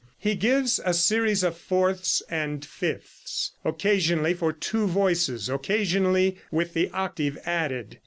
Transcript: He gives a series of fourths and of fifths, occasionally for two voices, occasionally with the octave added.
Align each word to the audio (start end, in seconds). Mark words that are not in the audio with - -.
He 0.17 0.33
gives 0.33 0.79
a 0.83 0.95
series 0.95 1.43
of 1.43 1.55
fourths 1.55 2.23
and 2.27 2.63
of 2.63 2.67
fifths, 2.71 3.51
occasionally 3.63 4.33
for 4.33 4.51
two 4.51 4.87
voices, 4.87 5.47
occasionally 5.47 6.39
with 6.49 6.73
the 6.73 6.89
octave 6.89 7.37
added. 7.45 7.99